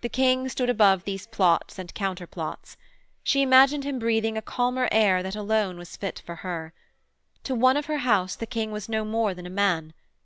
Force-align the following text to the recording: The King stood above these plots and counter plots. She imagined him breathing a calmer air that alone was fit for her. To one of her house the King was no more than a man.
The 0.00 0.08
King 0.08 0.48
stood 0.48 0.68
above 0.68 1.04
these 1.04 1.28
plots 1.28 1.78
and 1.78 1.94
counter 1.94 2.26
plots. 2.26 2.76
She 3.22 3.40
imagined 3.40 3.84
him 3.84 4.00
breathing 4.00 4.36
a 4.36 4.42
calmer 4.42 4.88
air 4.90 5.22
that 5.22 5.36
alone 5.36 5.78
was 5.78 5.96
fit 5.96 6.18
for 6.26 6.34
her. 6.42 6.72
To 7.44 7.54
one 7.54 7.76
of 7.76 7.86
her 7.86 7.98
house 7.98 8.34
the 8.34 8.46
King 8.48 8.72
was 8.72 8.88
no 8.88 9.04
more 9.04 9.32
than 9.32 9.46
a 9.46 9.50
man. 9.50 9.94